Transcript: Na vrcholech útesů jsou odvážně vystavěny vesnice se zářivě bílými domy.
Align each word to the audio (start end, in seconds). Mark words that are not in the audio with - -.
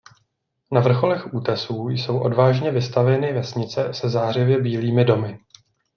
Na 0.71 0.79
vrcholech 0.81 1.33
útesů 1.33 1.89
jsou 1.89 2.19
odvážně 2.19 2.71
vystavěny 2.71 3.33
vesnice 3.33 3.93
se 3.93 4.09
zářivě 4.09 4.61
bílými 4.61 5.05
domy. 5.05 5.39